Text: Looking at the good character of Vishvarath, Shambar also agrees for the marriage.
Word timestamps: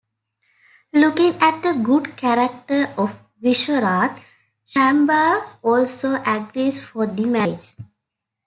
Looking 0.93 1.35
at 1.39 1.61
the 1.61 1.73
good 1.73 2.17
character 2.17 2.91
of 2.97 3.19
Vishvarath, 3.39 4.19
Shambar 4.67 5.47
also 5.61 6.15
agrees 6.25 6.81
for 6.83 7.05
the 7.05 7.27
marriage. 7.27 7.75